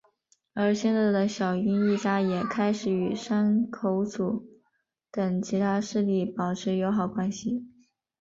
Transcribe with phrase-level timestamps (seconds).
[0.55, 4.47] 而现在的小樱一家也开始与山口组
[5.11, 7.67] 等其他势力保持友好关系。